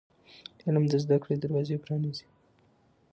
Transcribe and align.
علم 0.65 0.83
د 0.89 0.93
زده 1.03 1.17
کړې 1.23 1.35
دروازې 1.37 1.81
پرانیزي. 1.83 2.27